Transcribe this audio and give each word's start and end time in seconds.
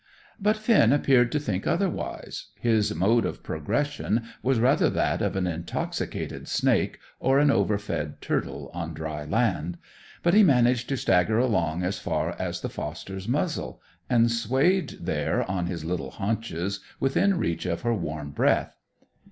But 0.39 0.57
Finn 0.57 0.91
appeared 0.93 1.31
to 1.31 1.39
think 1.39 1.67
otherwise. 1.67 2.47
His 2.59 2.95
mode 2.95 3.23
of 3.23 3.43
progression 3.43 4.23
was 4.41 4.57
rather 4.59 4.89
that 4.89 5.21
of 5.21 5.35
an 5.35 5.45
intoxicated 5.45 6.47
snake, 6.47 6.97
or 7.19 7.37
an 7.37 7.51
over 7.51 7.77
fed 7.77 8.19
turtle 8.19 8.71
on 8.73 8.95
dry 8.95 9.25
land; 9.25 9.77
but 10.23 10.33
he 10.33 10.41
managed 10.41 10.89
to 10.89 10.97
stagger 10.97 11.37
along 11.37 11.83
as 11.83 11.99
far 11.99 12.35
as 12.39 12.61
the 12.61 12.67
foster's 12.69 13.27
muzzle, 13.27 13.79
and 14.09 14.31
swayed 14.31 14.97
there 15.01 15.43
on 15.43 15.67
his 15.67 15.85
little 15.85 16.09
haunches 16.09 16.79
within 16.99 17.37
reach 17.37 17.67
of 17.67 17.81
her 17.83 17.93
warm 17.93 18.31
breath. 18.31 18.75